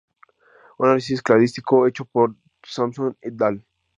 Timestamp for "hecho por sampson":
1.85-3.15